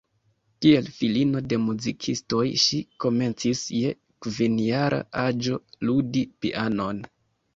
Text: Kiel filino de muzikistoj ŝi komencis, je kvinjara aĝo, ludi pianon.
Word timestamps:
Kiel 0.65 0.85
filino 0.93 1.41
de 1.49 1.57
muzikistoj 1.65 2.45
ŝi 2.63 2.79
komencis, 3.05 3.61
je 3.81 3.91
kvinjara 4.27 5.01
aĝo, 5.25 5.59
ludi 5.91 6.25
pianon. 6.47 7.05